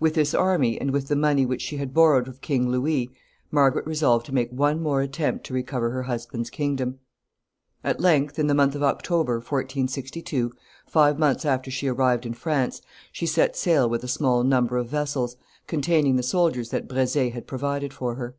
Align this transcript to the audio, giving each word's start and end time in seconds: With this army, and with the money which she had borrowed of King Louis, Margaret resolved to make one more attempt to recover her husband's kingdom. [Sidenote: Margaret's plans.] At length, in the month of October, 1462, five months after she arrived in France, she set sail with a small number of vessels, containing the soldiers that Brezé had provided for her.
With 0.00 0.14
this 0.14 0.34
army, 0.34 0.76
and 0.80 0.90
with 0.90 1.06
the 1.06 1.14
money 1.14 1.46
which 1.46 1.62
she 1.62 1.76
had 1.76 1.94
borrowed 1.94 2.26
of 2.26 2.40
King 2.40 2.68
Louis, 2.68 3.12
Margaret 3.52 3.86
resolved 3.86 4.26
to 4.26 4.34
make 4.34 4.50
one 4.50 4.82
more 4.82 5.02
attempt 5.02 5.46
to 5.46 5.54
recover 5.54 5.90
her 5.90 6.02
husband's 6.02 6.50
kingdom. 6.50 6.98
[Sidenote: 7.84 7.84
Margaret's 7.84 7.84
plans.] 7.84 7.94
At 7.94 8.02
length, 8.02 8.38
in 8.40 8.46
the 8.48 8.54
month 8.56 8.74
of 8.74 8.82
October, 8.82 9.34
1462, 9.34 10.52
five 10.88 11.16
months 11.20 11.44
after 11.44 11.70
she 11.70 11.86
arrived 11.86 12.26
in 12.26 12.34
France, 12.34 12.82
she 13.12 13.24
set 13.26 13.54
sail 13.54 13.88
with 13.88 14.02
a 14.02 14.08
small 14.08 14.42
number 14.42 14.78
of 14.78 14.88
vessels, 14.88 15.36
containing 15.68 16.16
the 16.16 16.24
soldiers 16.24 16.70
that 16.70 16.88
Brezé 16.88 17.30
had 17.32 17.46
provided 17.46 17.92
for 17.92 18.16
her. 18.16 18.34